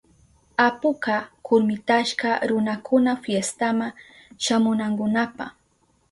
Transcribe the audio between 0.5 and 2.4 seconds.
Apuka kurmitashka